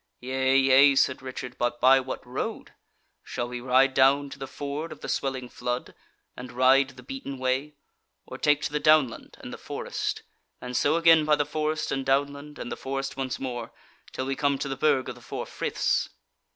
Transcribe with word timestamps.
"Yea, 0.19 0.57
yea," 0.57 0.95
said 0.95 1.21
Richard, 1.21 1.59
"but 1.59 1.79
by 1.79 1.99
what 1.99 2.25
road? 2.25 2.73
shall 3.21 3.47
we 3.47 3.61
ride 3.61 3.93
down 3.93 4.31
to 4.31 4.39
the 4.39 4.47
ford 4.47 4.91
of 4.91 5.01
the 5.01 5.07
Swelling 5.07 5.47
Flood, 5.47 5.93
and 6.35 6.51
ride 6.51 6.89
the 6.89 7.03
beaten 7.03 7.37
way, 7.37 7.75
or 8.25 8.39
take 8.39 8.63
to 8.63 8.71
the 8.71 8.79
downland 8.79 9.37
and 9.41 9.53
the 9.53 9.59
forest, 9.59 10.23
and 10.59 10.75
so 10.75 10.95
again 10.95 11.23
by 11.23 11.35
the 11.35 11.45
forest 11.45 11.91
and 11.91 12.03
downland 12.03 12.57
and 12.57 12.71
the 12.71 12.75
forest 12.75 13.15
once 13.15 13.37
more, 13.39 13.71
till 14.11 14.25
we 14.25 14.35
come 14.35 14.57
to 14.57 14.67
the 14.67 14.75
Burg 14.75 15.07
of 15.07 15.13
the 15.13 15.21
Four 15.21 15.45
Friths?" 15.45 16.09